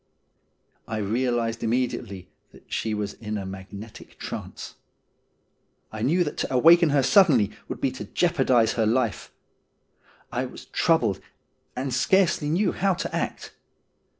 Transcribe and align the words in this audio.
I 0.87 0.97
realised 0.97 1.63
immediately 1.63 2.27
that 2.53 2.63
she 2.73 2.95
was 2.95 3.13
in 3.13 3.37
a 3.37 3.45
magnetic 3.45 4.17
trance. 4.17 4.73
I 5.91 6.01
knew 6.01 6.23
that 6.23 6.37
to 6.37 6.51
awaken 6.51 6.89
her 6.89 7.03
suddenly 7.03 7.51
would 7.67 7.79
be 7.79 7.91
to 7.91 8.05
jeopardise 8.05 8.73
her 8.73 8.87
life. 8.87 9.31
I 10.31 10.47
was 10.47 10.65
troubled, 10.65 11.21
and 11.75 11.93
scarcely 11.93 12.49
knew 12.49 12.71
how 12.71 12.95
to 12.95 13.15
act. 13.15 13.53